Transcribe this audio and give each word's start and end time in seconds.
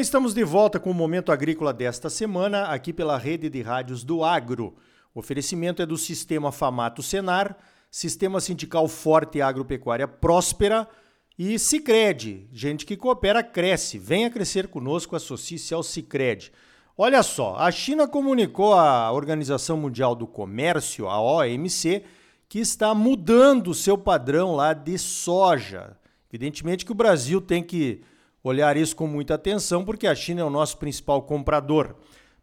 estamos 0.00 0.32
de 0.32 0.44
volta 0.44 0.78
com 0.78 0.90
o 0.90 0.94
Momento 0.94 1.32
Agrícola 1.32 1.72
desta 1.72 2.08
semana, 2.08 2.66
aqui 2.66 2.92
pela 2.92 3.18
rede 3.18 3.50
de 3.50 3.62
rádios 3.62 4.04
do 4.04 4.22
Agro. 4.22 4.76
O 5.12 5.18
oferecimento 5.18 5.82
é 5.82 5.86
do 5.86 5.98
Sistema 5.98 6.52
Famato 6.52 7.02
Senar, 7.02 7.56
Sistema 7.90 8.40
Sindical 8.40 8.86
Forte 8.86 9.40
Agropecuária 9.40 10.06
Próspera 10.06 10.88
e 11.36 11.58
Cicred. 11.58 12.48
Gente 12.52 12.86
que 12.86 12.96
coopera, 12.96 13.42
cresce. 13.42 13.98
Venha 13.98 14.30
crescer 14.30 14.68
conosco, 14.68 15.16
associe-se 15.16 15.74
ao 15.74 15.82
Cicred. 15.82 16.52
Olha 16.96 17.22
só, 17.24 17.56
a 17.56 17.70
China 17.72 18.06
comunicou 18.06 18.74
à 18.74 19.10
Organização 19.10 19.76
Mundial 19.76 20.14
do 20.14 20.28
Comércio, 20.28 21.08
a 21.08 21.20
OMC, 21.20 22.04
que 22.48 22.60
está 22.60 22.94
mudando 22.94 23.68
o 23.68 23.74
seu 23.74 23.98
padrão 23.98 24.54
lá 24.54 24.72
de 24.72 24.96
soja. 24.96 25.96
Evidentemente 26.30 26.84
que 26.84 26.92
o 26.92 26.96
Brasil 26.96 27.40
tem 27.40 27.64
que 27.64 28.02
olhar 28.42 28.76
isso 28.76 28.94
com 28.94 29.06
muita 29.06 29.34
atenção, 29.34 29.84
porque 29.84 30.06
a 30.06 30.14
China 30.14 30.40
é 30.40 30.44
o 30.44 30.50
nosso 30.50 30.78
principal 30.78 31.22
comprador. 31.22 31.94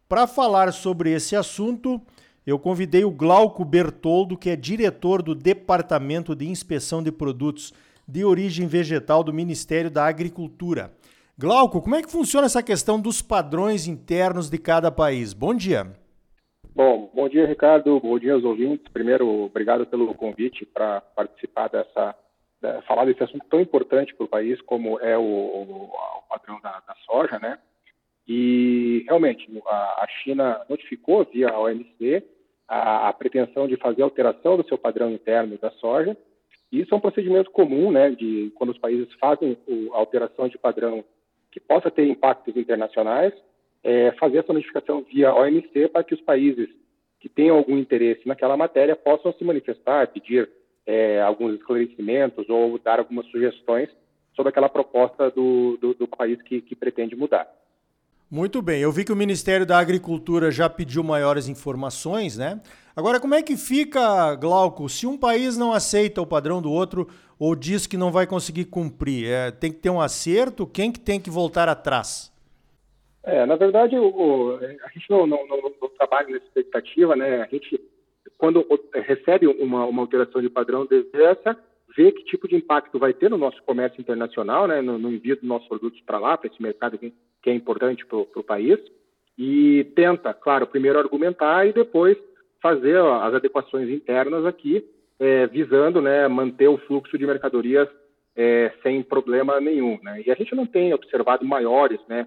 Para 0.08 0.26
falar 0.26 0.72
sobre 0.72 1.10
esse 1.10 1.34
assunto, 1.34 2.00
eu 2.46 2.58
convidei 2.58 3.04
o 3.04 3.10
Glauco 3.10 3.64
Bertoldo, 3.64 4.36
que 4.36 4.50
é 4.50 4.56
diretor 4.56 5.20
do 5.20 5.34
Departamento 5.34 6.34
de 6.34 6.48
Inspeção 6.48 7.02
de 7.02 7.10
Produtos 7.10 7.74
de 8.06 8.24
Origem 8.24 8.68
Vegetal 8.68 9.24
do 9.24 9.32
Ministério 9.32 9.90
da 9.90 10.06
Agricultura. 10.06 10.92
Glauco, 11.36 11.82
como 11.82 11.96
é 11.96 12.02
que 12.02 12.10
funciona 12.10 12.46
essa 12.46 12.62
questão 12.62 13.00
dos 13.00 13.20
padrões 13.20 13.88
internos 13.88 14.48
de 14.48 14.58
cada 14.58 14.90
país? 14.90 15.32
Bom 15.34 15.54
dia. 15.54 15.92
Bom, 16.74 17.10
bom 17.14 17.28
dia, 17.28 17.46
Ricardo. 17.46 17.98
Bom 18.00 18.18
dia 18.18 18.34
aos 18.34 18.44
ouvintes. 18.44 18.86
Primeiro, 18.92 19.26
obrigado 19.44 19.84
pelo 19.86 20.14
convite 20.14 20.64
para 20.64 21.00
participar 21.00 21.68
dessa 21.68 22.14
né, 22.66 22.82
falar 22.82 23.04
desse 23.04 23.22
assunto 23.22 23.46
tão 23.48 23.60
importante 23.60 24.14
para 24.14 24.24
o 24.24 24.28
país 24.28 24.60
como 24.62 24.98
é 25.00 25.16
o, 25.16 25.22
o, 25.22 25.84
o 25.84 26.22
padrão 26.28 26.60
da, 26.60 26.82
da, 26.86 26.94
soja, 27.06 27.38
né? 27.38 27.58
E 28.26 29.04
realmente 29.06 29.46
a, 29.66 30.04
a 30.04 30.08
China 30.22 30.60
notificou 30.68 31.24
via 31.32 31.56
OMC 31.56 32.24
a, 32.66 33.08
a, 33.08 33.12
pretensão 33.12 33.68
de 33.68 33.76
fazer 33.76 34.02
alteração 34.02 34.56
do 34.56 34.66
seu 34.66 34.76
padrão 34.76 35.12
interno 35.12 35.56
da 35.58 35.70
soja. 35.72 36.16
Isso 36.72 36.92
é 36.92 36.96
um 36.96 37.00
procedimento 37.00 37.50
comum, 37.52 37.92
né? 37.92 38.10
De 38.10 38.50
quando 38.56 38.70
os 38.70 38.78
países 38.78 39.12
fazem 39.14 39.56
a 39.92 39.96
alteração 39.96 40.48
de 40.48 40.58
padrão 40.58 41.04
que 41.52 41.60
possa 41.60 41.90
ter 41.90 42.08
impactos 42.08 42.56
internacionais, 42.56 43.32
é, 43.84 44.10
fazer 44.12 44.38
essa 44.38 44.52
notificação 44.52 45.02
via 45.02 45.32
OMC 45.32 45.88
para 45.88 46.02
que 46.02 46.14
os 46.14 46.20
países 46.20 46.68
que 47.20 47.28
tenham 47.28 47.56
algum 47.56 47.78
interesse 47.78 48.26
naquela 48.26 48.56
matéria 48.56 48.96
possam 48.96 49.32
se 49.32 49.44
manifestar, 49.44 50.08
pedir 50.08 50.50
é, 50.86 51.20
alguns 51.20 51.54
esclarecimentos 51.54 52.48
ou 52.48 52.78
dar 52.78 52.98
algumas 52.98 53.26
sugestões 53.26 53.88
sobre 54.34 54.50
aquela 54.50 54.68
proposta 54.68 55.30
do, 55.30 55.76
do, 55.78 55.94
do 55.94 56.06
país 56.06 56.40
que, 56.42 56.60
que 56.60 56.76
pretende 56.76 57.16
mudar. 57.16 57.46
Muito 58.30 58.60
bem, 58.60 58.80
eu 58.80 58.90
vi 58.90 59.04
que 59.04 59.12
o 59.12 59.16
Ministério 59.16 59.64
da 59.64 59.78
Agricultura 59.78 60.50
já 60.50 60.68
pediu 60.68 61.02
maiores 61.04 61.48
informações, 61.48 62.36
né? 62.36 62.60
Agora, 62.94 63.20
como 63.20 63.34
é 63.34 63.42
que 63.42 63.56
fica, 63.56 64.34
Glauco, 64.34 64.88
se 64.88 65.06
um 65.06 65.16
país 65.16 65.56
não 65.56 65.72
aceita 65.72 66.20
o 66.20 66.26
padrão 66.26 66.60
do 66.60 66.72
outro 66.72 67.06
ou 67.38 67.54
diz 67.54 67.86
que 67.86 67.96
não 67.96 68.10
vai 68.10 68.26
conseguir 68.26 68.64
cumprir? 68.64 69.28
É, 69.28 69.50
tem 69.50 69.70
que 69.70 69.78
ter 69.78 69.90
um 69.90 70.00
acerto? 70.00 70.66
Quem 70.66 70.90
que 70.90 70.98
tem 70.98 71.20
que 71.20 71.30
voltar 71.30 71.68
atrás? 71.68 72.32
É, 73.22 73.44
na 73.44 73.54
verdade, 73.54 73.96
o, 73.96 74.06
o, 74.08 74.56
a 74.56 74.88
gente 74.92 75.10
não, 75.10 75.26
não, 75.26 75.46
não, 75.46 75.60
não, 75.60 75.88
trabalha 75.96 76.28
nessa 76.28 76.46
expectativa, 76.46 77.14
né? 77.14 77.42
A 77.42 77.46
gente 77.46 77.80
quando 78.38 78.66
recebe 78.92 79.46
uma, 79.46 79.84
uma 79.86 80.02
alteração 80.02 80.40
de 80.40 80.50
padrão 80.50 80.86
dessa, 80.86 81.56
vê 81.96 82.12
que 82.12 82.24
tipo 82.24 82.46
de 82.46 82.56
impacto 82.56 82.98
vai 82.98 83.12
ter 83.12 83.30
no 83.30 83.38
nosso 83.38 83.62
comércio 83.62 84.00
internacional, 84.00 84.66
né, 84.66 84.82
no, 84.82 84.98
no 84.98 85.10
envio 85.10 85.36
dos 85.36 85.44
nossos 85.44 85.68
produtos 85.68 86.00
para 86.02 86.18
lá, 86.18 86.36
para 86.36 86.50
esse 86.50 86.62
mercado 86.62 86.98
que, 86.98 87.12
que 87.42 87.50
é 87.50 87.54
importante 87.54 88.04
para 88.04 88.18
o 88.18 88.44
país, 88.44 88.78
e 89.38 89.84
tenta, 89.94 90.32
claro, 90.32 90.66
primeiro 90.66 90.98
argumentar 90.98 91.66
e 91.66 91.72
depois 91.72 92.16
fazer 92.62 92.96
ó, 92.96 93.22
as 93.22 93.34
adequações 93.34 93.88
internas 93.88 94.44
aqui, 94.44 94.84
é, 95.18 95.46
visando 95.46 96.00
né, 96.00 96.26
manter 96.28 96.68
o 96.68 96.78
fluxo 96.78 97.16
de 97.16 97.26
mercadorias 97.26 97.88
é, 98.34 98.72
sem 98.82 99.02
problema 99.02 99.60
nenhum. 99.60 99.98
Né? 100.02 100.22
E 100.26 100.30
a 100.30 100.34
gente 100.34 100.54
não 100.54 100.66
tem 100.66 100.92
observado 100.92 101.44
maiores 101.44 102.00
né, 102.08 102.26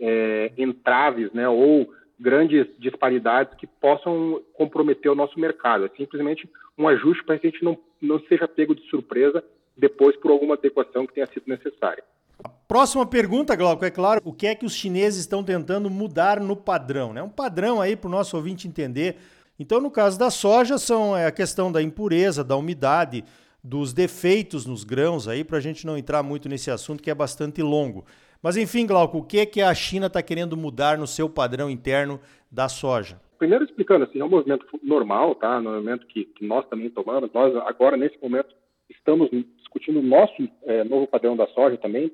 é, 0.00 0.52
entraves 0.56 1.32
né, 1.32 1.48
ou 1.48 1.90
grandes 2.18 2.66
disparidades 2.78 3.54
que 3.54 3.66
possam 3.66 4.42
comprometer 4.54 5.10
o 5.10 5.14
nosso 5.14 5.38
mercado. 5.38 5.84
É 5.84 5.90
simplesmente 5.96 6.48
um 6.76 6.88
ajuste 6.88 7.24
para 7.24 7.38
que 7.38 7.46
a 7.46 7.50
gente 7.50 7.64
não, 7.64 7.78
não 8.00 8.20
seja 8.20 8.48
pego 8.48 8.74
de 8.74 8.82
surpresa 8.88 9.42
depois 9.76 10.16
por 10.16 10.30
alguma 10.30 10.54
adequação 10.54 11.06
que 11.06 11.14
tenha 11.14 11.26
sido 11.26 11.44
necessária. 11.46 12.02
A 12.42 12.48
próxima 12.48 13.06
pergunta, 13.06 13.56
Glauco, 13.56 13.84
é 13.84 13.90
claro, 13.90 14.20
o 14.24 14.32
que 14.32 14.46
é 14.46 14.54
que 14.54 14.66
os 14.66 14.74
chineses 14.74 15.20
estão 15.20 15.42
tentando 15.42 15.88
mudar 15.88 16.40
no 16.40 16.56
padrão? 16.56 17.12
Né? 17.12 17.22
Um 17.22 17.28
padrão 17.28 17.80
aí 17.80 17.96
para 17.96 18.08
o 18.08 18.10
nosso 18.10 18.36
ouvinte 18.36 18.68
entender. 18.68 19.16
Então, 19.58 19.80
no 19.80 19.90
caso 19.90 20.18
da 20.18 20.30
soja, 20.30 20.78
são 20.78 21.16
é, 21.16 21.26
a 21.26 21.32
questão 21.32 21.70
da 21.70 21.82
impureza, 21.82 22.44
da 22.44 22.56
umidade, 22.56 23.24
dos 23.62 23.92
defeitos 23.92 24.66
nos 24.66 24.84
grãos 24.84 25.26
aí, 25.26 25.42
para 25.42 25.58
a 25.58 25.60
gente 25.60 25.84
não 25.84 25.98
entrar 25.98 26.22
muito 26.22 26.48
nesse 26.48 26.70
assunto 26.70 27.02
que 27.02 27.10
é 27.10 27.14
bastante 27.14 27.60
longo. 27.60 28.04
Mas 28.42 28.56
enfim, 28.56 28.86
Glauco, 28.86 29.18
o 29.18 29.24
que 29.24 29.40
é 29.40 29.46
que 29.46 29.60
a 29.60 29.74
China 29.74 30.06
está 30.06 30.22
querendo 30.22 30.56
mudar 30.56 30.96
no 30.96 31.06
seu 31.06 31.28
padrão 31.28 31.68
interno 31.68 32.20
da 32.50 32.68
soja? 32.68 33.20
Primeiro 33.38 33.64
explicando, 33.64 34.04
assim, 34.04 34.20
é 34.20 34.24
um 34.24 34.28
movimento 34.28 34.66
normal, 34.82 35.34
tá? 35.34 35.56
É 35.56 35.58
um 35.58 35.62
movimento 35.62 36.06
que, 36.06 36.24
que 36.24 36.46
nós 36.46 36.66
também 36.68 36.90
tomamos. 36.90 37.32
Nós 37.32 37.54
agora 37.66 37.96
nesse 37.96 38.20
momento 38.22 38.54
estamos 38.88 39.28
discutindo 39.56 40.00
o 40.00 40.02
nosso 40.02 40.48
é, 40.64 40.84
novo 40.84 41.06
padrão 41.06 41.36
da 41.36 41.46
soja 41.48 41.76
também. 41.76 42.10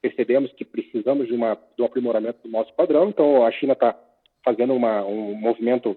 Percebemos 0.00 0.52
que 0.52 0.64
precisamos 0.64 1.26
de, 1.26 1.34
uma, 1.34 1.58
um 1.78 1.84
aprimoramento 1.84 2.40
do 2.42 2.50
nosso 2.50 2.72
padrão. 2.74 3.08
Então 3.08 3.44
a 3.44 3.50
China 3.52 3.74
está 3.74 3.96
fazendo 4.44 4.72
uma, 4.72 5.04
um 5.04 5.34
movimento 5.34 5.96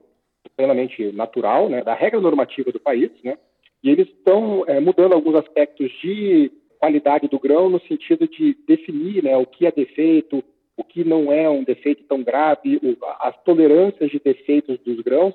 plenamente 0.57 1.11
natural, 1.13 1.69
né, 1.69 1.83
da 1.83 1.93
regra 1.93 2.19
normativa 2.19 2.71
do 2.71 2.79
país, 2.79 3.11
né? 3.23 3.37
E 3.83 3.89
eles 3.89 4.07
estão 4.07 4.63
é, 4.67 4.79
mudando 4.79 5.13
alguns 5.13 5.35
aspectos 5.35 5.91
de 6.01 6.51
qualidade 6.83 7.29
do 7.29 7.39
grão 7.39 7.69
no 7.69 7.79
sentido 7.87 8.27
de 8.27 8.57
definir 8.67 9.23
né, 9.23 9.37
o 9.37 9.45
que 9.45 9.65
é 9.65 9.71
defeito, 9.71 10.43
o 10.75 10.83
que 10.83 11.01
não 11.05 11.31
é 11.31 11.49
um 11.49 11.63
defeito 11.63 12.03
tão 12.03 12.21
grave, 12.21 12.77
as 13.21 13.41
tolerâncias 13.43 14.11
de 14.11 14.19
defeitos 14.19 14.77
dos 14.79 14.99
grãos, 14.99 15.33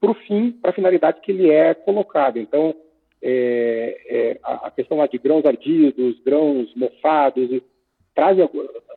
para 0.00 0.12
o 0.12 0.14
fim, 0.14 0.52
para 0.52 0.70
a 0.70 0.74
finalidade 0.74 1.20
que 1.22 1.32
ele 1.32 1.50
é 1.50 1.74
colocado. 1.74 2.38
Então, 2.38 2.72
é, 3.20 4.00
é, 4.06 4.38
a 4.44 4.70
questão 4.70 4.98
lá 4.98 5.08
de 5.08 5.18
grãos 5.18 5.44
ardidos, 5.44 6.20
grãos 6.20 6.72
mofados, 6.76 7.50
traz 8.14 8.38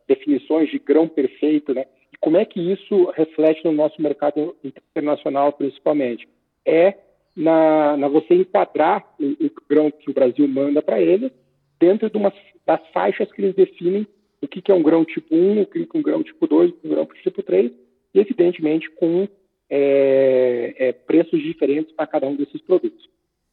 definições 0.07 0.69
de 0.69 0.77
grão 0.77 1.07
perfeito, 1.07 1.73
né? 1.73 1.85
E 2.13 2.17
como 2.17 2.37
é 2.37 2.45
que 2.45 2.59
isso 2.59 3.05
reflete 3.15 3.65
no 3.65 3.71
nosso 3.71 3.99
mercado 3.99 4.55
internacional, 4.63 5.53
principalmente? 5.53 6.29
É 6.63 6.93
na, 7.35 7.97
na 7.97 8.07
você 8.07 8.35
enquadrar 8.35 9.03
o, 9.19 9.45
o 9.45 9.51
grão 9.67 9.89
que 9.89 10.11
o 10.11 10.13
Brasil 10.13 10.47
manda 10.47 10.83
para 10.83 11.01
ele 11.01 11.31
dentro 11.79 12.09
de 12.09 12.17
uma, 12.17 12.33
das 12.65 12.85
faixas 12.89 13.31
que 13.31 13.41
eles 13.41 13.55
definem 13.55 14.05
o 14.41 14.47
que, 14.47 14.61
que 14.61 14.71
é 14.71 14.75
um 14.75 14.83
grão 14.83 15.03
tipo 15.03 15.35
1, 15.35 15.61
o 15.61 15.65
que 15.65 15.79
é 15.79 15.97
um 15.97 16.01
grão 16.01 16.23
tipo 16.23 16.47
2, 16.47 16.73
um 16.83 16.89
grão 16.89 17.05
tipo 17.21 17.43
3, 17.43 17.71
e 18.13 18.19
evidentemente 18.19 18.89
com 18.91 19.27
é, 19.69 20.75
é, 20.77 20.91
preços 20.93 21.41
diferentes 21.41 21.93
para 21.93 22.07
cada 22.07 22.27
um 22.27 22.35
desses 22.35 22.61
produtos. 22.61 23.07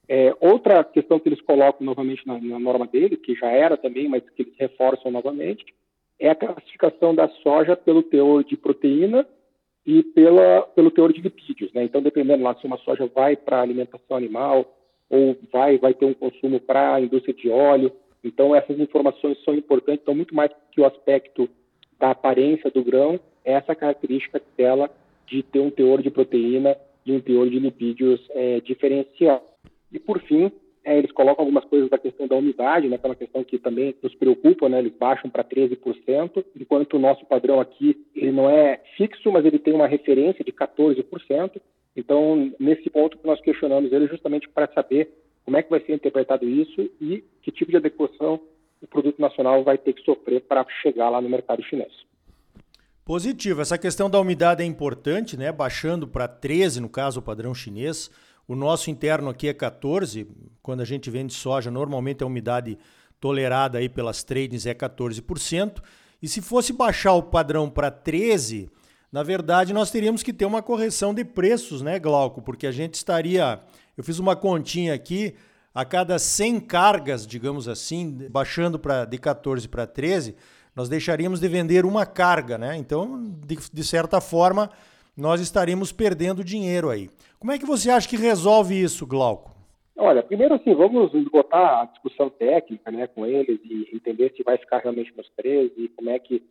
É, 0.09 0.35
outra 0.41 0.85
questão 0.85 1.19
que 1.19 1.29
eles 1.29 1.41
colocam 1.41 1.85
novamente 1.85 2.25
na, 2.27 2.39
na, 2.41 2.59
norma 2.59 2.87
dele, 2.87 3.17
que 3.17 3.35
já 3.35 3.51
era 3.51 3.77
também, 3.77 4.09
mas 4.09 4.23
que 4.31 4.43
eles 4.43 4.55
reforçam 4.57 5.11
novamente, 5.11 5.65
é 6.19 6.31
a 6.31 6.35
classificação 6.35 7.15
da 7.15 7.29
soja 7.43 7.77
pelo 7.77 8.03
teor 8.03 8.45
de 8.45 8.57
proteína 8.57 9.27
e 9.85 10.03
pela, 10.03 10.63
pelo 10.63 10.91
teor 10.91 11.13
de 11.13 11.21
lipídios. 11.21 11.73
Né? 11.73 11.85
Então, 11.85 12.01
dependendo 12.01 12.43
lá 12.43 12.55
se 12.55 12.67
uma 12.67 12.79
soja 12.79 13.11
vai 13.15 13.37
para 13.37 13.61
alimentação 13.61 14.17
animal 14.17 14.73
ou 15.11 15.37
vai, 15.53 15.77
vai 15.79 15.93
ter 15.93 16.05
um 16.05 16.15
consumo 16.15 16.61
para 16.61 16.95
a 16.95 17.01
indústria 17.01 17.35
de 17.35 17.51
óleo, 17.51 17.93
então, 18.27 18.55
essas 18.55 18.79
informações 18.79 19.43
são 19.45 19.55
importantes, 19.55 20.03
então, 20.03 20.15
muito 20.15 20.35
mais 20.35 20.51
que 20.73 20.81
o 20.81 20.87
aspecto 20.87 21.49
da 21.99 22.11
aparência 22.11 22.71
do 22.71 22.85
grão, 22.85 23.19
é 23.45 23.53
essa 23.53 23.75
característica 23.75 24.43
dela 24.57 24.91
de 25.27 25.43
ter 25.43 25.61
um 25.61 25.71
teor 25.71 26.03
de 26.03 26.11
proteína 26.11 26.77
e 27.05 27.13
um 27.13 27.21
teor 27.21 27.49
de 27.49 27.59
lipídios 27.59 28.21
é, 28.31 28.61
diferenciado. 28.61 29.43
E, 29.93 29.99
por 29.99 30.21
fim, 30.23 30.51
é, 30.85 30.99
eles 30.99 31.11
colocam 31.11 31.45
algumas 31.45 31.65
coisas 31.65 31.91
da 31.91 31.99
questão 31.99 32.27
da 32.27 32.37
umidade, 32.37 32.89
né, 32.89 32.97
aquela 32.97 33.15
questão 33.15 33.43
que 33.43 33.59
também 33.59 33.95
nos 34.03 34.15
preocupa, 34.15 34.69
né, 34.69 34.79
eles 34.79 34.93
baixam 34.93 35.29
para 35.29 35.43
13%, 35.43 36.45
enquanto 36.61 36.95
o 36.95 36.99
nosso 36.99 37.25
padrão 37.27 37.61
aqui 37.61 37.97
ele 38.15 38.31
não 38.31 38.49
é 38.49 38.81
fixo, 38.97 39.33
mas 39.33 39.45
ele 39.45 39.59
tem 39.59 39.75
uma 39.75 39.89
referência 39.89 40.45
de 40.45 40.53
14%. 40.53 41.61
Então, 41.97 42.53
nesse 42.61 42.91
ponto 42.91 43.17
que 43.19 43.27
nós 43.27 43.41
questionamos 43.41 43.93
ele 43.93 44.07
justamente 44.07 44.49
para 44.49 44.71
saber 44.73 45.11
como 45.47 45.57
é 45.57 45.63
que 45.63 45.71
vai 45.71 45.81
ser 45.81 45.95
interpretado 45.95 46.45
isso 46.47 46.91
e 47.01 47.25
que 47.41 47.53
tipo 47.53 47.71
de 47.71 47.77
adequação 47.77 48.41
o 48.83 48.87
produto 48.87 49.21
nacional 49.21 49.63
vai 49.65 49.79
ter 49.79 49.93
que 49.93 50.03
sofrer 50.03 50.43
para 50.43 50.67
chegar 50.83 51.09
lá 51.09 51.21
no 51.21 51.31
mercado 51.31 51.63
chinês. 51.63 51.93
Positivo. 53.05 53.61
Essa 53.61 53.79
questão 53.79 54.11
da 54.11 54.21
umidade 54.21 54.63
é 54.63 54.67
importante, 54.67 55.37
né? 55.37 55.53
Baixando 55.53 56.09
para 56.09 56.27
13, 56.27 56.81
no 56.81 56.89
caso, 56.89 57.21
o 57.21 57.23
padrão 57.23 57.55
chinês. 57.55 58.11
O 58.49 58.57
nosso 58.57 58.91
interno 58.91 59.31
aqui 59.31 59.49
é 59.49 59.55
14. 59.55 60.27
Quando 60.61 60.81
a 60.81 60.85
gente 60.85 61.09
vende 61.09 61.33
soja, 61.33 61.71
normalmente 61.71 62.25
a 62.25 62.27
umidade 62.27 62.77
tolerada 63.21 63.79
aí 63.79 63.89
pelas 63.89 64.25
tradings 64.25 64.67
é 64.67 64.75
14%. 64.75 65.81
E 66.21 66.27
se 66.27 66.43
fosse 66.43 66.73
baixar 66.73 67.15
o 67.15 67.23
padrão 67.23 67.71
para 67.71 67.91
13, 67.91 68.69
na 69.17 69.23
verdade 69.23 69.73
nós 69.73 69.91
teríamos 69.91 70.23
que 70.23 70.31
ter 70.31 70.45
uma 70.45 70.63
correção 70.63 71.15
de 71.15 71.25
preços, 71.25 71.81
né, 71.81 71.99
Glauco? 71.99 72.43
Porque 72.43 72.67
a 72.67 72.71
gente 72.71 72.93
estaria. 72.93 73.61
Eu 73.97 74.05
fiz 74.05 74.19
uma 74.19 74.37
continha 74.37 74.93
aqui, 74.93 75.35
a 75.75 75.87
cada 75.87 76.19
100 76.19 76.61
cargas, 76.61 77.27
digamos 77.27 77.67
assim, 77.67 78.29
baixando 78.31 78.79
pra, 78.79 79.07
de 79.07 79.17
14 79.17 79.67
para 79.71 79.87
13, 79.87 80.37
nós 80.77 80.91
deixaríamos 80.91 81.41
de 81.41 81.49
vender 81.49 81.87
uma 81.87 82.05
carga, 82.05 82.59
né? 82.59 82.77
Então, 82.77 83.25
de, 83.47 83.57
de 83.73 83.85
certa 83.85 84.21
forma, 84.21 84.69
nós 85.17 85.41
estaríamos 85.41 85.93
perdendo 85.93 86.45
dinheiro 86.45 86.91
aí. 86.91 87.09
Como 87.39 87.53
é 87.53 87.59
que 87.59 87.65
você 87.65 87.89
acha 87.89 88.07
que 88.07 88.19
resolve 88.19 88.79
isso, 88.79 89.07
Glauco? 89.07 89.51
Olha, 89.97 90.23
primeiro 90.23 90.57
assim, 90.57 90.75
vamos 90.75 91.11
botar 91.33 91.81
a 91.81 91.85
discussão 91.87 92.29
técnica 92.29 92.91
né, 92.91 93.07
com 93.07 93.25
eles 93.25 93.59
e 93.65 93.89
entender 93.95 94.35
se 94.37 94.43
vai 94.43 94.59
ficar 94.59 94.81
realmente 94.81 95.11
nos 95.17 95.27
13 95.39 95.73
e 95.79 95.89
como 95.89 96.11
é 96.11 96.19
que 96.19 96.43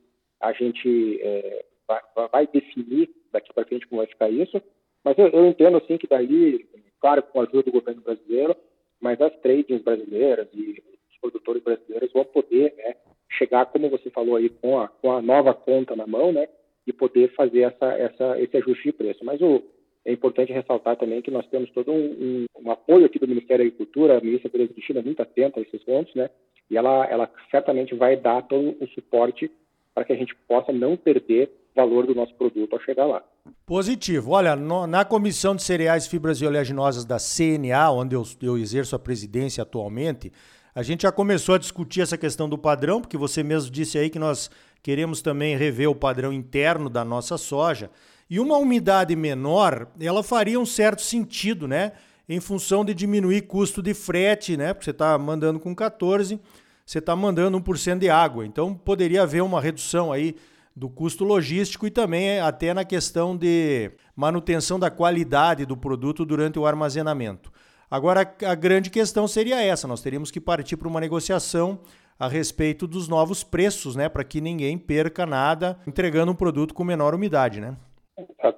a 0.42 0.52
gente 0.52 1.20
é, 1.22 1.66
vai, 1.88 2.02
vai, 2.32 2.48
definir 2.48 3.10
daqui 3.32 3.54
para 3.54 3.66
frente 3.66 3.88
como 3.88 4.02
vai 4.02 4.08
ficar 4.08 4.30
isso. 4.30 4.62
Mas 5.04 5.18
eu, 5.18 5.28
eu 5.28 5.46
entendo 5.46 5.78
assim 5.78 5.98
que 5.98 6.08
daí, 6.08 6.66
claro, 7.00 7.22
com 7.24 7.40
a 7.40 7.44
ajuda 7.44 7.64
do 7.64 7.72
governo 7.72 8.02
brasileiro, 8.02 8.56
mas 9.00 9.20
as 9.22 9.36
tradings 9.40 9.84
brasileiras 9.84 10.48
e 10.54 10.84
os 11.12 11.18
produtores 11.20 11.64
brasileiros 11.64 12.12
vão 12.12 12.26
poder 12.26 12.74
né, 12.78 12.96
chegar, 13.30 13.66
como 13.68 13.90
você 13.90 14.10
falou 14.10 14.36
aí, 14.36 14.50
com 14.50 14.80
a, 14.80 14.88
com 14.88 15.12
a 15.12 15.22
nova 15.22 15.54
conta 15.54 15.96
na 15.96 16.08
mão, 16.08 16.32
né, 16.32 16.48
e 16.88 16.94
poder 16.94 17.34
fazer 17.36 17.62
essa, 17.62 17.94
essa, 17.94 18.42
esse 18.42 18.58
ajuste 18.58 18.84
de 18.86 18.94
preço. 18.94 19.24
Mas 19.24 19.42
o, 19.42 19.62
é 20.06 20.12
importante 20.12 20.54
ressaltar 20.54 20.96
também 20.98 21.22
que 21.22 21.32
nós 21.32 21.48
temos 21.48 21.70
todo 21.72 21.92
um, 21.92 21.96
um, 21.98 22.46
um 22.64 22.72
apoio 22.72 23.06
aqui 23.06 23.20
do 23.20 23.28
Ministério 23.28 23.64
da 23.64 23.68
Agricultura, 23.68 24.18
a 24.18 24.22
ministra 24.22 24.50
Tereza 24.50 24.74
Cristina 24.74 25.00
é 25.00 25.04
muito 25.04 25.22
atenta 25.22 25.60
a 25.60 25.64
esses 25.64 25.84
pontos, 25.84 26.14
né, 26.16 26.30
e 26.70 26.78
ela, 26.78 27.06
ela 27.06 27.32
certamente 27.52 27.94
vai 27.94 28.16
dar 28.16 28.42
todo 28.44 28.76
o 28.80 28.88
suporte 28.88 29.52
para 29.94 30.04
que 30.04 30.14
a 30.14 30.16
gente 30.16 30.36
possa 30.48 30.72
não 30.72 30.98
perder 30.98 31.52
valor 31.76 32.08
do 32.08 32.16
nosso 32.16 32.34
produto 32.36 32.74
ao 32.74 32.82
chegar 32.82 33.06
lá. 33.06 33.22
Positivo. 33.66 34.32
Olha, 34.32 34.56
no, 34.56 34.88
na 34.88 35.04
Comissão 35.04 35.56
de 35.56 35.64
Cereais, 35.64 36.08
Fibras 36.08 36.40
e 36.40 36.46
Oleaginosas 36.46 37.04
da 37.04 37.18
CNA, 37.18 37.92
onde 37.92 38.16
eu, 38.16 38.24
eu 38.42 38.58
exerço 38.58 38.96
a 38.96 39.00
presidência 39.00 39.62
atualmente, 39.62 40.32
a 40.74 40.82
gente 40.82 41.04
já 41.04 41.12
começou 41.12 41.56
a 41.56 41.58
discutir 41.58 42.02
essa 42.02 42.18
questão 42.18 42.50
do 42.50 42.58
padrão, 42.58 43.02
porque 43.02 43.18
você 43.18 43.44
mesmo 43.44 43.72
disse 43.72 43.98
aí 43.98 44.10
que 44.10 44.20
nós 44.20 44.50
queremos 44.82 45.22
também 45.22 45.56
rever 45.56 45.90
o 45.90 45.96
padrão 45.96 46.32
interno 46.32 46.90
da 46.90 47.04
nossa 47.04 47.38
soja. 47.38 47.90
E 48.30 48.40
uma 48.40 48.58
umidade 48.58 49.16
menor, 49.16 49.88
ela 50.00 50.24
faria 50.24 50.60
um 50.60 50.66
certo 50.66 51.02
sentido, 51.02 51.68
né? 51.68 51.94
Em 52.28 52.40
função 52.40 52.84
de 52.84 52.94
diminuir 52.94 53.44
custo 53.44 53.82
de 53.82 53.94
frete, 53.94 54.58
né? 54.58 54.74
Porque 54.74 54.86
você 54.86 54.92
está 54.92 55.18
mandando 55.18 55.60
com 55.60 55.76
14, 55.76 56.40
você 56.86 57.00
está 57.00 57.16
mandando 57.16 57.60
1% 57.60 58.00
de 58.00 58.10
água. 58.10 58.46
Então 58.46 58.74
poderia 58.74 59.24
haver 59.24 59.44
uma 59.44 59.62
redução 59.62 60.12
aí 60.12 60.36
do 60.76 60.90
custo 60.90 61.24
logístico 61.24 61.88
e 61.88 61.92
também 61.92 62.40
até 62.40 62.74
na 62.74 62.84
questão 62.84 63.38
de 63.38 63.92
manutenção 64.16 64.78
da 64.78 64.92
qualidade 64.92 65.66
do 65.66 65.78
produto 65.78 66.26
durante 66.26 66.60
o 66.60 66.66
armazenamento. 66.66 67.52
Agora, 67.90 68.22
a 68.46 68.56
grande 68.56 68.90
questão 68.90 69.28
seria 69.28 69.62
essa: 69.62 69.88
nós 69.88 70.02
teríamos 70.02 70.32
que 70.32 70.42
partir 70.42 70.76
para 70.76 70.88
uma 70.88 71.00
negociação 71.00 71.80
a 72.20 72.28
respeito 72.28 72.88
dos 72.88 73.08
novos 73.08 73.44
preços, 73.44 73.96
né, 73.96 74.10
para 74.10 74.24
que 74.24 74.42
ninguém 74.42 74.78
perca 74.78 75.26
nada 75.26 75.78
entregando 75.86 76.32
um 76.32 76.36
produto 76.36 76.74
com 76.74 76.84
menor 76.84 77.14
umidade, 77.14 77.60
né? 77.60 77.78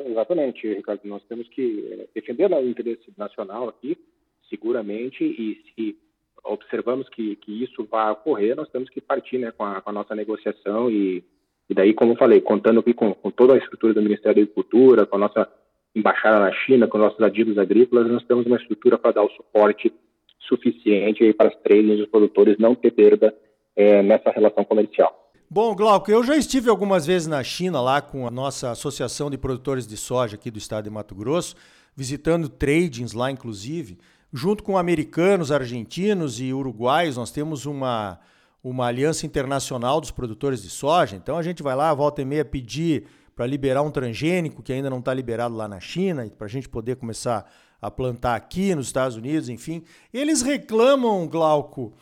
Exatamente, 0.05 0.67
Ricardo. 0.73 1.01
Nós 1.05 1.23
temos 1.27 1.47
que 1.49 1.87
eh, 1.91 2.07
defender 2.13 2.51
o 2.51 2.69
interesse 2.69 3.11
nacional 3.17 3.67
aqui, 3.67 3.97
seguramente, 4.49 5.23
e 5.23 5.63
se 5.73 5.97
observamos 6.43 7.09
que, 7.09 7.35
que 7.37 7.63
isso 7.63 7.85
vai 7.85 8.11
ocorrer, 8.11 8.55
nós 8.55 8.69
temos 8.69 8.89
que 8.89 9.01
partir 9.01 9.39
né, 9.39 9.51
com, 9.51 9.65
a, 9.65 9.81
com 9.81 9.89
a 9.89 9.93
nossa 9.93 10.15
negociação 10.15 10.89
e 10.89 11.23
e 11.69 11.73
daí, 11.73 11.93
como 11.93 12.13
eu 12.13 12.17
falei, 12.17 12.39
contando 12.39 12.79
aqui 12.79 12.93
com, 12.93 13.13
com, 13.13 13.29
toda 13.29 13.53
a 13.53 13.57
estrutura 13.57 13.93
do 13.93 14.01
Ministério 14.01 14.35
da 14.35 14.41
Agricultura, 14.41 15.05
com 15.05 15.17
a 15.17 15.19
nossa 15.19 15.47
embaixada 15.95 16.39
na 16.39 16.51
China, 16.51 16.87
com 16.87 16.97
nossos 16.97 17.19
adidos 17.19 17.57
agrícolas, 17.57 18.09
nós 18.09 18.23
temos 18.23 18.45
uma 18.45 18.57
estrutura 18.57 18.97
para 18.97 19.13
dar 19.13 19.23
o 19.23 19.31
suporte 19.31 19.91
suficiente 20.39 21.33
para 21.33 21.49
as 21.49 21.55
tradings 21.61 21.97
dos 21.97 22.07
produtores 22.07 22.57
não 22.57 22.73
ter 22.73 22.91
perda 22.91 23.35
é, 23.75 24.01
nessa 24.01 24.29
relação 24.29 24.63
comercial. 24.63 25.27
Bom, 25.49 25.75
Glauco, 25.75 26.11
eu 26.11 26.23
já 26.23 26.35
estive 26.35 26.69
algumas 26.69 27.05
vezes 27.05 27.27
na 27.27 27.43
China, 27.43 27.81
lá 27.81 28.01
com 28.01 28.27
a 28.27 28.31
nossa 28.31 28.71
Associação 28.71 29.29
de 29.29 29.37
Produtores 29.37 29.87
de 29.87 29.97
Soja 29.97 30.35
aqui 30.35 30.51
do 30.51 30.57
estado 30.57 30.85
de 30.85 30.89
Mato 30.89 31.15
Grosso, 31.15 31.55
visitando 31.95 32.49
tradings 32.49 33.13
lá, 33.13 33.31
inclusive, 33.31 33.97
junto 34.31 34.63
com 34.63 34.77
americanos, 34.77 35.51
argentinos 35.51 36.39
e 36.39 36.53
uruguaios. 36.53 37.17
Nós 37.17 37.31
temos 37.31 37.65
uma 37.65 38.19
uma 38.69 38.87
aliança 38.87 39.25
internacional 39.25 40.01
dos 40.01 40.11
produtores 40.11 40.61
de 40.61 40.69
soja. 40.69 41.15
Então 41.15 41.37
a 41.37 41.43
gente 41.43 41.63
vai 41.63 41.75
lá, 41.75 41.93
volta 41.93 42.21
e 42.21 42.25
meia, 42.25 42.43
pedir 42.43 43.07
para 43.35 43.45
liberar 43.45 43.81
um 43.83 43.91
transgênico 43.91 44.63
que 44.63 44.73
ainda 44.73 44.89
não 44.89 44.99
está 44.99 45.13
liberado 45.13 45.55
lá 45.55 45.67
na 45.67 45.79
China, 45.79 46.27
para 46.37 46.47
a 46.47 46.49
gente 46.49 46.67
poder 46.67 46.95
começar 46.95 47.49
a 47.79 47.91
plantar 47.91 48.35
aqui 48.35 48.73
nos 48.73 48.87
Estados 48.87 49.15
Unidos, 49.15 49.47
enfim. 49.47 49.83
Eles 50.11 50.41
reclamam, 50.41 51.27
Glauco, 51.27 51.93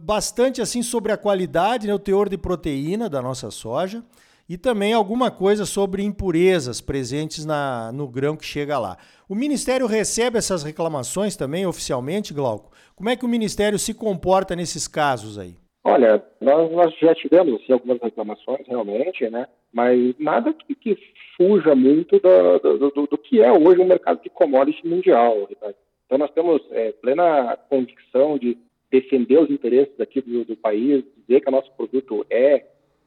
bastante 0.00 0.60
assim 0.60 0.82
sobre 0.82 1.12
a 1.12 1.16
qualidade, 1.16 1.86
né, 1.86 1.94
o 1.94 1.98
teor 1.98 2.28
de 2.28 2.36
proteína 2.36 3.08
da 3.08 3.22
nossa 3.22 3.50
soja 3.50 4.04
e 4.48 4.56
também 4.56 4.92
alguma 4.92 5.30
coisa 5.30 5.64
sobre 5.64 6.02
impurezas 6.02 6.80
presentes 6.80 7.44
na, 7.44 7.90
no 7.92 8.06
grão 8.06 8.36
que 8.36 8.44
chega 8.44 8.78
lá. 8.78 8.96
O 9.28 9.34
Ministério 9.34 9.86
recebe 9.86 10.38
essas 10.38 10.62
reclamações 10.62 11.36
também 11.36 11.66
oficialmente, 11.66 12.34
Glauco? 12.34 12.70
Como 12.94 13.08
é 13.08 13.16
que 13.16 13.24
o 13.24 13.28
Ministério 13.28 13.78
se 13.78 13.92
comporta 13.92 14.54
nesses 14.54 14.86
casos 14.86 15.38
aí? 15.38 15.56
Olha, 15.88 16.20
nós, 16.40 16.72
nós 16.72 16.98
já 16.98 17.14
tivemos 17.14 17.62
assim, 17.62 17.72
algumas 17.72 18.00
reclamações, 18.00 18.66
realmente, 18.66 19.30
né? 19.30 19.46
mas 19.72 20.16
nada 20.18 20.52
que, 20.52 20.74
que 20.74 20.98
fuja 21.36 21.76
muito 21.76 22.18
do, 22.18 22.58
do, 22.58 22.90
do, 22.90 23.06
do, 23.06 23.16
que 23.16 23.40
é 23.40 23.52
hoje 23.52 23.80
o 23.80 23.84
mercado 23.84 24.20
de 24.20 24.28
commodity 24.28 24.84
mundial. 24.84 25.48
Então, 25.48 26.18
nós 26.18 26.32
temos 26.32 26.60
é, 26.72 26.90
plena 26.90 27.56
convicção 27.68 28.36
de 28.36 28.58
defender 28.90 29.38
os 29.38 29.48
interesses 29.48 30.00
aqui 30.00 30.20
do, 30.20 30.44
do, 30.44 30.56
país, 30.56 31.04
dizer 31.18 31.40
que 31.40 31.48
o 31.48 31.52
nosso 31.52 31.70
produto 31.76 32.26
é, 32.28 32.64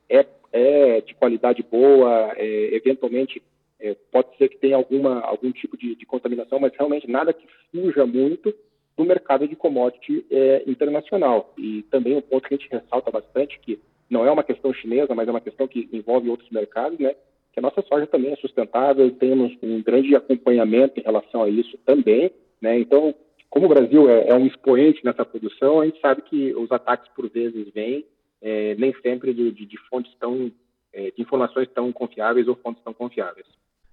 é, 0.07 0.25
é 0.53 1.01
de 1.01 1.13
qualidade 1.15 1.61
boa, 1.61 2.31
é, 2.37 2.75
eventualmente 2.75 3.43
é, 3.77 3.93
pode 4.09 4.37
ser 4.37 4.47
que 4.47 4.57
tenha 4.57 4.77
alguma, 4.77 5.19
algum 5.19 5.51
tipo 5.51 5.75
de, 5.75 5.95
de 5.95 6.05
contaminação, 6.05 6.57
mas 6.61 6.71
realmente 6.77 7.11
nada 7.11 7.33
que 7.33 7.45
fuja 7.73 8.05
muito 8.05 8.55
do 8.99 9.05
mercado 9.05 9.47
de 9.47 9.55
commodity 9.55 10.25
é, 10.29 10.61
internacional. 10.67 11.53
E 11.57 11.83
também 11.83 12.17
um 12.17 12.21
ponto 12.21 12.45
que 12.45 12.53
a 12.53 12.57
gente 12.57 12.69
ressalta 12.69 13.09
bastante, 13.09 13.57
que 13.61 13.79
não 14.09 14.25
é 14.25 14.29
uma 14.29 14.43
questão 14.43 14.73
chinesa, 14.73 15.15
mas 15.15 15.25
é 15.25 15.31
uma 15.31 15.39
questão 15.39 15.69
que 15.69 15.87
envolve 15.93 16.29
outros 16.29 16.49
mercados, 16.49 16.99
né? 16.99 17.15
que 17.53 17.59
a 17.59 17.61
nossa 17.61 17.81
soja 17.83 18.05
também 18.07 18.33
é 18.33 18.35
sustentável, 18.35 19.09
temos 19.11 19.53
um 19.63 19.81
grande 19.81 20.13
acompanhamento 20.17 20.99
em 20.99 21.03
relação 21.03 21.43
a 21.43 21.49
isso 21.49 21.77
também. 21.85 22.29
Né? 22.61 22.77
Então, 22.77 23.15
como 23.49 23.67
o 23.67 23.69
Brasil 23.69 24.09
é, 24.09 24.31
é 24.31 24.35
um 24.35 24.45
expoente 24.45 24.99
nessa 25.05 25.23
produção, 25.23 25.79
a 25.79 25.85
gente 25.85 26.01
sabe 26.01 26.21
que 26.23 26.53
os 26.55 26.69
ataques 26.69 27.09
por 27.15 27.29
vezes 27.29 27.69
vêm, 27.73 28.05
é, 28.41 28.75
nem 28.75 28.93
sempre 29.01 29.33
de, 29.33 29.49
de, 29.53 29.65
de 29.65 29.77
fontes 29.89 30.13
tão, 30.19 30.51
é, 30.91 31.11
de 31.11 31.21
informações 31.21 31.69
tão 31.73 31.89
confiáveis 31.93 32.49
ou 32.49 32.55
fontes 32.57 32.83
tão 32.83 32.93
confiáveis. 32.93 33.47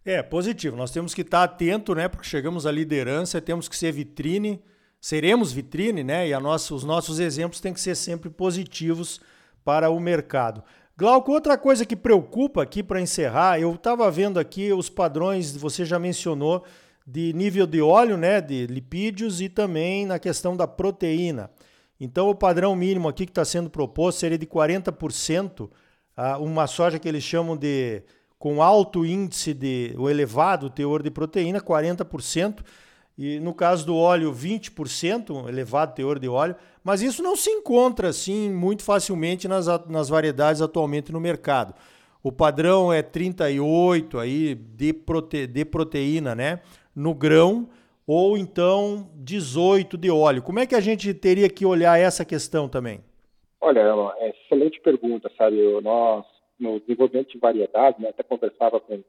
É, 0.05 0.21
positivo. 0.21 0.77
Nós 0.77 0.91
temos 0.91 1.15
que 1.15 1.21
estar 1.21 1.45
atento, 1.45 1.95
né? 1.95 2.09
Porque 2.09 2.27
chegamos 2.27 2.67
à 2.67 2.73
liderança, 2.73 3.41
temos 3.41 3.69
que 3.69 3.77
ser 3.77 3.93
vitrine 3.93 4.61
seremos 5.01 5.53
vitrine, 5.53 6.03
né? 6.03 6.29
E 6.29 6.39
nossa, 6.39 6.75
os 6.75 6.85
nossos 6.85 7.19
exemplos 7.19 7.61
têm 7.61 7.73
que 7.73 7.81
ser 7.81 7.95
sempre 7.95 8.31
positivos 8.31 9.21
para 9.65 9.91
o 9.91 10.01
mercado. 10.01 10.63
Glauco, 10.97 11.31
outra 11.31 11.59
coisa 11.59 11.85
que 11.85 11.95
preocupa 11.95 12.63
aqui 12.63 12.83
para 12.83 13.01
encerrar, 13.01 13.61
eu 13.61 13.75
estava 13.75 14.11
vendo 14.11 14.39
aqui 14.39 14.73
os 14.73 14.89
padrões, 14.89 15.55
você 15.55 15.85
já 15.85 15.99
mencionou, 15.99 16.65
de 17.07 17.33
nível 17.35 17.67
de 17.67 17.83
óleo, 17.83 18.17
né, 18.17 18.41
de 18.41 18.67
lipídios 18.67 19.41
e 19.41 19.49
também 19.49 20.07
na 20.07 20.19
questão 20.19 20.57
da 20.57 20.67
proteína. 20.67 21.51
Então, 22.01 22.29
o 22.29 22.35
padrão 22.35 22.75
mínimo 22.75 23.09
aqui 23.09 23.27
que 23.27 23.31
está 23.31 23.45
sendo 23.45 23.71
proposto 23.71 24.19
seria 24.19 24.39
de 24.39 24.47
40%, 24.47 25.71
uma 26.41 26.67
soja 26.67 26.99
que 26.99 27.07
eles 27.07 27.23
chamam 27.23 27.57
de 27.57 28.03
com 28.39 28.63
alto 28.63 29.05
índice 29.05 29.55
de 29.55 29.95
o 29.97 30.11
elevado 30.11 30.69
teor 30.69 31.03
de 31.03 31.11
proteína, 31.11 31.61
40%. 31.61 32.65
E 33.19 33.41
no 33.41 33.55
caso 33.55 33.87
do 33.87 33.97
óleo, 33.97 34.31
20%, 34.31 35.31
um 35.31 35.49
elevado 35.49 35.95
teor 35.95 36.19
de 36.19 36.29
óleo, 36.29 36.55
mas 36.85 37.01
isso 37.01 37.23
não 37.23 37.35
se 37.35 37.51
encontra 37.51 38.09
assim 38.09 38.51
muito 38.51 38.83
facilmente 38.83 39.49
nas, 39.49 39.67
nas 39.89 40.09
variedades 40.11 40.61
atualmente 40.61 41.11
no 41.11 41.19
mercado. 41.19 41.75
O 42.23 42.31
padrão 42.31 42.93
é 42.93 43.03
38 43.03 44.19
aí 44.19 44.55
de, 44.55 44.93
prote, 44.93 45.47
de 45.47 45.65
proteína, 45.65 46.35
né, 46.35 46.61
no 46.95 47.15
grão, 47.15 47.69
ou 48.07 48.37
então 48.37 49.09
18 49.15 49.97
de 49.97 50.11
óleo. 50.11 50.43
Como 50.43 50.59
é 50.59 50.67
que 50.67 50.75
a 50.75 50.81
gente 50.81 51.15
teria 51.15 51.49
que 51.49 51.65
olhar 51.65 51.99
essa 51.99 52.25
questão 52.25 52.69
também? 52.69 53.01
Olha, 53.61 53.81
é 54.19 54.31
excelente 54.31 54.81
pergunta, 54.81 55.31
sabe? 55.39 55.57
Nós, 55.81 56.25
no 56.61 56.79
desenvolvimento 56.81 57.31
de 57.31 57.39
variedades, 57.39 57.99
né, 58.01 58.11
até 58.11 58.23
conversava 58.23 58.79
com, 58.79 59.03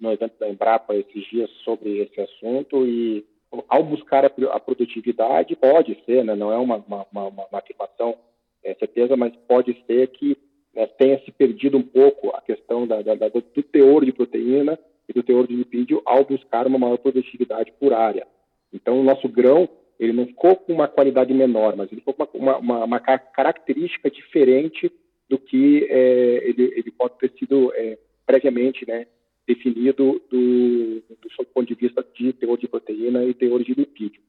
no 0.00 0.12
evento 0.12 0.38
da 0.40 0.48
Embrapa 0.48 0.96
esses 0.96 1.24
dias 1.30 1.48
sobre 1.64 2.00
esse 2.00 2.20
assunto 2.20 2.84
e 2.86 3.24
ao 3.68 3.82
buscar 3.82 4.24
a, 4.24 4.30
a 4.52 4.60
produtividade, 4.60 5.56
pode 5.56 5.98
ser, 6.04 6.24
né, 6.24 6.34
não 6.34 6.52
é 6.52 6.56
uma, 6.56 6.76
uma, 6.76 7.06
uma, 7.12 7.28
uma 7.28 7.58
afirmação 7.58 8.16
é, 8.64 8.74
certeza, 8.74 9.16
mas 9.16 9.34
pode 9.48 9.76
ser 9.86 10.08
que 10.08 10.36
né, 10.74 10.86
tenha 10.86 11.18
se 11.24 11.30
perdido 11.30 11.76
um 11.76 11.82
pouco 11.82 12.30
a 12.30 12.40
questão 12.40 12.86
da, 12.86 13.02
da, 13.02 13.28
do 13.28 13.42
teor 13.62 14.04
de 14.04 14.12
proteína 14.12 14.78
e 15.08 15.12
do 15.12 15.22
teor 15.22 15.46
de 15.46 15.54
lipídio 15.54 16.00
ao 16.04 16.24
buscar 16.24 16.66
uma 16.66 16.78
maior 16.78 16.98
produtividade 16.98 17.72
por 17.78 17.92
área. 17.92 18.26
Então, 18.72 19.00
o 19.00 19.04
nosso 19.04 19.28
grão 19.28 19.68
ele 19.98 20.12
não 20.12 20.26
ficou 20.26 20.56
com 20.56 20.72
uma 20.72 20.88
qualidade 20.88 21.32
menor, 21.32 21.76
mas 21.76 21.90
ele 21.92 22.00
ficou 22.00 22.26
com 22.26 22.38
uma, 22.38 22.58
uma, 22.58 22.84
uma 22.84 23.00
característica 23.00 24.10
diferente 24.10 24.90
do 25.28 25.38
que 25.38 25.86
é, 25.88 26.48
ele, 26.48 26.72
ele, 26.76 26.90
pode 26.90 27.16
ter 27.18 27.30
sido 27.38 27.72
é, 27.74 27.96
previamente 28.26 28.86
né, 28.86 29.06
definido 29.46 30.20
do, 30.30 31.02
do 31.08 31.46
ponto 31.52 31.66
de 31.66 31.74
vista 31.74 32.04
de 32.14 32.32
teor 32.32 32.58
de 32.58 32.68
proteína 32.68 33.24
e 33.24 33.34
teor 33.34 33.62
de 33.62 33.74
lipídio. 33.74 34.20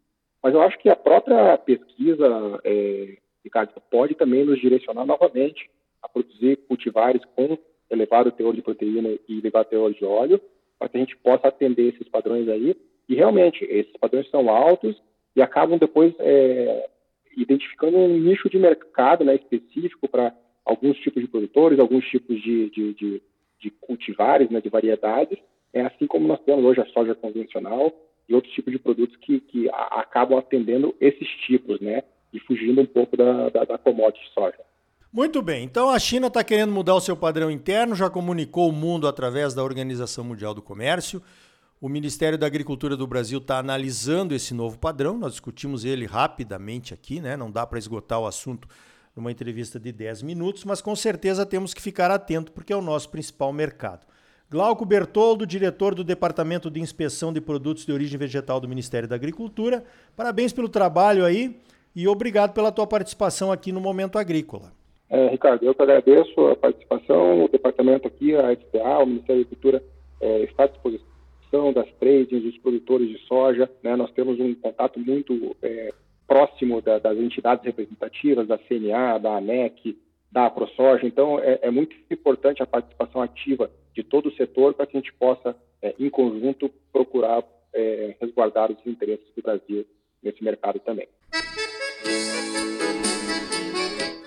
Mas 0.42 0.54
eu 0.54 0.62
acho 0.62 0.78
que 0.80 0.90
a 0.90 0.96
própria 0.96 1.58
pesquisa, 1.58 2.60
é, 2.64 3.18
Ricardo, 3.44 3.72
pode 3.90 4.16
também 4.16 4.44
nos 4.44 4.60
direcionar 4.60 5.06
novamente 5.06 5.70
a 6.02 6.10
produzir 6.10 6.58
cultivares 6.68 7.22
com 7.36 7.58
elevado 7.90 8.32
teor 8.32 8.54
de 8.54 8.62
proteína 8.62 9.10
e 9.28 9.40
elevado 9.40 9.70
teor 9.70 9.94
de 9.94 10.04
óleo, 10.04 10.42
para 10.78 10.90
que 10.90 10.98
a 10.98 11.00
gente 11.00 11.16
possa 11.18 11.48
atender 11.48 11.94
esses 11.94 12.08
padrões 12.10 12.50
aí. 12.50 12.76
E 13.08 13.16
realmente, 13.16 13.64
esses 13.64 13.96
padrões 13.98 14.30
são 14.30 14.50
altos 14.50 15.02
e 15.36 15.42
acabam 15.42 15.78
depois 15.78 16.14
é, 16.20 16.90
identificando 17.38 17.98
um 17.98 18.18
nicho 18.18 18.50
de 18.50 18.58
mercado 18.58 19.24
né, 19.24 19.36
específico 19.36 20.08
para 20.08 20.36
alguns 20.66 20.98
tipos 20.98 21.22
de 21.22 21.28
produtores, 21.28 21.80
alguns 21.80 22.06
tipos 22.06 22.42
de, 22.42 22.70
de, 22.70 22.94
de, 22.94 23.22
de 23.64 23.72
cultivares, 23.72 24.50
né, 24.50 24.60
de 24.60 24.70
variedades, 24.70 25.40
é 25.74 25.82
assim 25.82 26.06
como 26.06 26.28
nós 26.28 26.40
temos 26.42 26.64
hoje 26.66 26.82
a 26.82 26.86
soja 26.88 27.16
convencional 27.16 27.92
e 28.28 28.36
outros 28.36 28.54
tipos 28.54 28.74
de 28.74 28.78
produtos 28.78 29.16
que, 29.18 29.40
que 29.40 29.70
a, 29.70 30.02
acabam 30.02 30.38
atendendo 30.38 30.94
esses 31.00 31.28
tipos, 31.48 31.80
né, 31.80 32.04
e 32.34 32.40
fugindo 32.42 32.82
um 32.82 32.86
pouco 32.86 33.16
da, 33.16 33.50
da, 33.50 33.64
da 33.64 33.78
commodity 33.78 34.30
soja. 34.34 34.60
Muito 35.12 35.42
bem, 35.42 35.64
então 35.64 35.90
a 35.90 36.00
China 36.00 36.28
está 36.28 36.44
querendo 36.44 36.74
mudar 36.74 36.96
o 36.96 37.02
seu 37.02 37.16
padrão 37.16 37.50
interno, 37.50 37.96
já 37.96 38.10
comunicou 38.10 38.68
o 38.70 38.74
mundo 38.74 39.08
através 39.08 39.54
da 39.54 39.64
Organização 39.64 40.24
Mundial 40.24 40.54
do 40.54 40.62
Comércio. 40.62 41.22
O 41.80 41.88
Ministério 41.88 42.38
da 42.38 42.48
Agricultura 42.48 42.98
do 42.98 43.06
Brasil 43.06 43.38
está 43.38 43.60
analisando 43.60 44.34
esse 44.34 44.54
novo 44.54 44.80
padrão, 44.80 45.18
nós 45.18 45.34
discutimos 45.34 45.86
ele 45.86 46.06
rapidamente 46.06 46.94
aqui, 46.94 47.22
né? 47.22 47.38
não 47.38 47.52
dá 47.52 47.66
para 47.68 47.78
esgotar 47.78 48.20
o 48.20 48.26
assunto 48.26 48.68
numa 49.16 49.32
entrevista 49.32 49.80
de 49.80 49.92
10 49.92 50.24
minutos, 50.24 50.66
mas 50.66 50.82
com 50.82 50.96
certeza 50.96 51.46
temos 51.46 51.74
que 51.74 51.82
ficar 51.82 52.10
atento 52.12 52.52
porque 52.52 52.74
é 52.74 52.76
o 52.76 52.82
nosso 52.82 53.10
principal 53.10 53.54
mercado. 53.54 54.06
Glauco 54.50 54.86
Bertoldo, 54.86 55.48
diretor 55.48 55.96
do 55.96 56.04
Departamento 56.04 56.70
de 56.70 56.80
Inspeção 56.80 57.34
de 57.34 57.42
Produtos 57.42 57.86
de 57.86 57.92
Origem 57.92 58.20
Vegetal 58.20 58.60
do 58.60 58.68
Ministério 58.68 59.08
da 59.08 59.16
Agricultura, 59.16 59.84
parabéns 60.16 60.54
pelo 60.54 60.70
trabalho 60.70 61.26
aí 61.26 61.56
e 61.96 62.08
obrigado 62.08 62.54
pela 62.54 62.72
tua 62.72 62.86
participação 62.86 63.52
aqui 63.52 63.72
no 63.72 63.82
Momento 63.82 64.18
Agrícola. 64.18 64.72
É, 65.10 65.28
Ricardo, 65.30 65.64
eu 65.64 65.76
que 65.76 65.82
agradeço 65.82 66.48
a 66.48 66.56
participação, 66.56 67.46
o 67.46 67.48
departamento 67.48 68.08
aqui, 68.08 68.36
a 68.36 68.56
FPA, 68.56 69.00
o 69.00 69.06
Ministério 69.06 69.44
da 69.44 69.48
Agricultura 69.48 69.84
é, 70.20 70.44
está 70.44 70.64
à 70.64 70.68
disposição 70.68 71.74
das 71.74 71.88
tradings, 72.00 72.44
dos 72.44 72.58
produtores 72.58 73.08
de 73.10 73.20
soja. 73.28 73.70
Né? 73.84 73.96
Nós 73.96 74.12
temos 74.12 74.40
um 74.40 74.56
contato 74.56 75.00
muito 75.00 75.56
é, 75.62 75.94
próximo 76.34 76.82
da, 76.82 76.98
das 76.98 77.16
entidades 77.16 77.64
representativas, 77.64 78.48
da 78.48 78.58
CNA, 78.58 79.20
da 79.20 79.38
ANEC, 79.38 79.96
da 80.32 80.50
ProSoja. 80.50 81.06
Então, 81.06 81.38
é, 81.40 81.60
é, 81.62 81.70
muito 81.70 81.96
importante 82.10 82.64
a 82.64 82.66
participação 82.66 83.22
ativa 83.22 83.70
de 83.94 84.04
todo 84.04 84.30
o 84.30 84.36
setor 84.36 84.74
para 84.74 84.88
que 84.88 84.98
a 84.98 85.00
gente 85.00 85.14
possa, 85.14 85.56
é, 85.80 85.94
em 86.00 86.10
conjunto, 86.10 86.72
procurar 86.92 87.44
é, 87.72 88.16
resguardar 88.20 88.72
os 88.72 88.78
interesses 88.88 89.28
do 89.36 89.44
Brasil 89.44 89.86
nesse 90.24 90.44
mercado 90.44 90.80
também. 90.80 91.08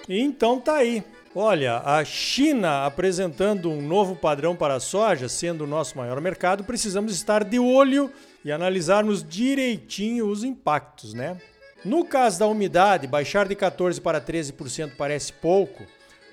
Então 0.09 0.61
tá 0.61 0.77
aí. 0.77 1.03
Olha, 1.35 1.79
a 1.85 2.05
China 2.05 2.87
apresentando 2.87 3.69
um 3.69 3.83
novo 3.83 4.15
padrão 4.15 4.55
para 4.55 4.75
a 4.75 4.81
soja, 4.81 5.29
sendo 5.29 5.65
o 5.65 5.67
nosso 5.67 5.99
maior 5.99 6.21
mercado, 6.21 6.63
precisamos 6.63 7.13
estar 7.13 7.43
de 7.43 7.59
olho 7.59 8.13
e 8.45 8.53
analisarmos 8.53 9.29
direitinho 9.29 10.29
os 10.29 10.45
impactos, 10.45 11.13
né? 11.13 11.37
No 11.85 12.05
caso 12.05 12.39
da 12.39 12.47
umidade, 12.47 13.07
baixar 13.07 13.47
de 13.47 13.55
14 13.55 14.01
para 14.01 14.21
13% 14.21 14.93
parece 14.97 15.33
pouco, 15.33 15.85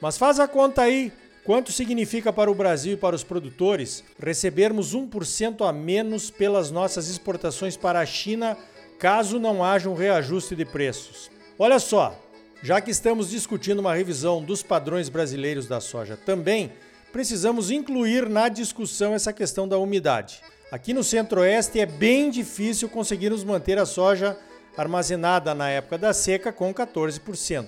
mas 0.02 0.18
faz 0.18 0.40
a 0.40 0.48
conta 0.48 0.82
aí 0.82 1.12
quanto 1.44 1.72
significa 1.72 2.32
para 2.32 2.50
o 2.50 2.56
Brasil 2.56 2.94
e 2.94 2.98
para 2.98 3.16
os 3.16 3.24
produtores 3.24 4.04
recebermos 4.18 4.96
1% 4.96 5.68
a 5.68 5.74
menos 5.74 6.32
pelas 6.32 6.72
nossas 6.72 7.10
exportações 7.10 7.76
para 7.76 8.00
a 8.00 8.06
China, 8.06 8.58
caso 8.98 9.40
não 9.40 9.64
haja 9.64 9.90
um 9.90 9.94
reajuste 9.94 10.56
de 10.56 10.66
preços. 10.66 11.30
Olha 11.60 11.80
só, 11.80 12.18
já 12.62 12.80
que 12.80 12.92
estamos 12.92 13.30
discutindo 13.30 13.80
uma 13.80 13.94
revisão 13.94 14.42
dos 14.42 14.64
padrões 14.64 15.10
brasileiros 15.10 15.68
da 15.68 15.82
soja 15.82 16.16
também, 16.16 16.72
precisamos 17.12 17.70
incluir 17.70 18.30
na 18.30 18.48
discussão 18.48 19.14
essa 19.14 19.34
questão 19.34 19.68
da 19.68 19.78
umidade. 19.78 20.42
Aqui 20.72 20.94
no 20.94 21.04
Centro-Oeste 21.04 21.80
é 21.80 21.86
bem 21.86 22.32
difícil 22.32 22.90
conseguirmos 22.90 23.44
manter 23.44 23.78
a 23.78 23.86
soja 23.86 24.36
armazenada 24.78 25.54
na 25.54 25.70
época 25.70 25.98
da 25.98 26.14
seca 26.14 26.52
com 26.52 26.74
14%. 26.74 27.68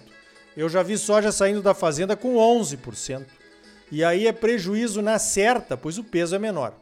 Eu 0.55 0.69
já 0.69 0.81
vi 0.81 0.97
soja 0.97 1.31
saindo 1.31 1.61
da 1.61 1.73
fazenda 1.73 2.15
com 2.15 2.35
11%. 2.35 3.25
E 3.91 4.03
aí 4.03 4.27
é 4.27 4.31
prejuízo 4.31 5.01
na 5.01 5.19
certa, 5.19 5.77
pois 5.77 5.97
o 5.97 6.03
peso 6.03 6.35
é 6.35 6.39
menor. 6.39 6.73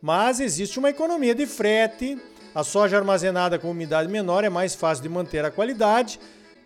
Mas 0.00 0.40
existe 0.40 0.78
uma 0.78 0.90
economia 0.90 1.34
de 1.34 1.46
frete, 1.46 2.18
a 2.54 2.64
soja 2.64 2.96
armazenada 2.96 3.58
com 3.58 3.70
umidade 3.70 4.10
menor 4.10 4.42
é 4.42 4.48
mais 4.48 4.74
fácil 4.74 5.02
de 5.02 5.08
manter 5.08 5.44
a 5.44 5.50
qualidade 5.50 6.18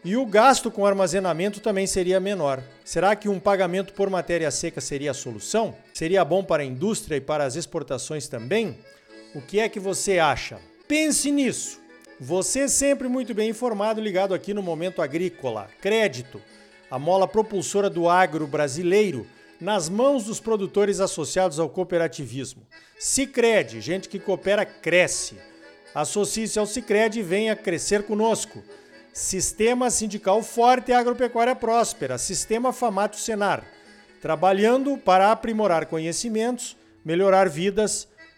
e 0.04 0.16
o 0.16 0.24
gasto 0.24 0.70
com 0.70 0.86
armazenamento 0.86 1.60
também 1.60 1.86
seria 1.86 2.18
menor. 2.18 2.62
Será 2.84 3.14
que 3.14 3.28
um 3.28 3.38
pagamento 3.38 3.92
por 3.92 4.08
matéria 4.08 4.50
seca 4.50 4.80
seria 4.80 5.10
a 5.10 5.14
solução? 5.14 5.76
Seria 5.92 6.24
bom 6.24 6.42
para 6.42 6.62
a 6.62 6.66
indústria 6.66 7.16
e 7.16 7.20
para 7.20 7.44
as 7.44 7.56
exportações 7.56 8.26
também? 8.26 8.78
O 9.34 9.42
que 9.42 9.60
é 9.60 9.68
que 9.68 9.78
você 9.78 10.18
acha? 10.18 10.58
Pense 10.88 11.30
nisso. 11.30 11.81
Você 12.24 12.68
sempre 12.68 13.08
muito 13.08 13.34
bem 13.34 13.50
informado, 13.50 14.00
ligado 14.00 14.32
aqui 14.32 14.54
no 14.54 14.62
Momento 14.62 15.02
Agrícola. 15.02 15.68
Crédito, 15.80 16.40
a 16.88 16.96
mola 16.96 17.26
propulsora 17.26 17.90
do 17.90 18.08
agro 18.08 18.46
brasileiro, 18.46 19.26
nas 19.60 19.88
mãos 19.88 20.22
dos 20.26 20.38
produtores 20.38 21.00
associados 21.00 21.58
ao 21.58 21.68
cooperativismo. 21.68 22.64
Sicredi, 22.96 23.80
gente 23.80 24.08
que 24.08 24.20
coopera 24.20 24.64
cresce. 24.64 25.34
Associe-se 25.92 26.60
ao 26.60 26.64
Sicredi 26.64 27.18
e 27.18 27.24
venha 27.24 27.56
crescer 27.56 28.04
conosco. 28.04 28.62
Sistema 29.12 29.90
Sindical 29.90 30.44
Forte 30.44 30.92
e 30.92 30.94
Agropecuária 30.94 31.56
Próspera, 31.56 32.18
Sistema 32.18 32.72
Famato 32.72 33.16
Senar, 33.16 33.64
trabalhando 34.20 34.96
para 34.96 35.32
aprimorar 35.32 35.86
conhecimentos, 35.86 36.76
melhorar 37.04 37.48
vidas 37.48 38.06